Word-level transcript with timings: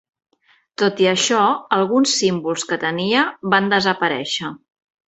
Tot 0.81 1.03
i 1.05 1.09
això 1.11 1.43
alguns 1.79 2.17
símbols 2.23 2.67
que 2.73 2.81
tenia 2.87 3.31
van 3.57 3.73
desaparèixer. 3.79 4.57